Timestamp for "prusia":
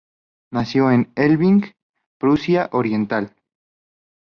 2.19-2.69